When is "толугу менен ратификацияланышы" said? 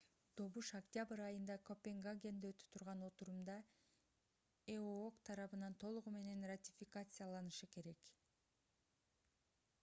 5.85-7.71